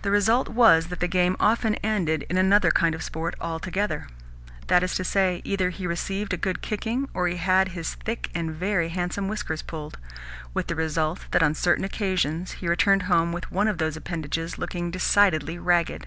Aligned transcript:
The 0.00 0.10
result 0.10 0.48
was 0.48 0.86
that 0.86 1.00
the 1.00 1.06
game 1.06 1.36
often 1.38 1.74
ended 1.84 2.24
in 2.30 2.38
another 2.38 2.70
kind 2.70 2.94
of 2.94 3.02
sport 3.02 3.36
altogether. 3.38 4.06
That 4.68 4.82
is 4.82 4.94
to 4.94 5.04
say, 5.04 5.42
either 5.44 5.68
he 5.68 5.86
received 5.86 6.32
a 6.32 6.38
good 6.38 6.62
kicking, 6.62 7.06
or 7.12 7.28
he 7.28 7.36
had 7.36 7.72
his 7.76 7.96
thick 7.96 8.30
and 8.34 8.50
very 8.50 8.88
handsome 8.88 9.28
whiskers 9.28 9.60
pulled; 9.60 9.98
with 10.54 10.68
the 10.68 10.74
result 10.74 11.26
that 11.32 11.42
on 11.42 11.54
certain 11.54 11.84
occasions 11.84 12.52
he 12.52 12.66
returned 12.66 13.02
home 13.12 13.30
with 13.30 13.52
one 13.52 13.68
of 13.68 13.76
those 13.76 13.94
appendages 13.94 14.56
looking 14.56 14.90
decidedly 14.90 15.58
ragged. 15.58 16.06